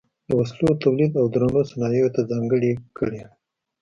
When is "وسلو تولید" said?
0.39-1.11